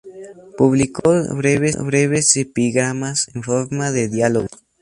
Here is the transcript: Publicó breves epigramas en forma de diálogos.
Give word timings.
Publicó 0.57 1.11
breves 1.35 2.35
epigramas 2.35 3.27
en 3.35 3.43
forma 3.43 3.91
de 3.91 4.09
diálogos. 4.09 4.49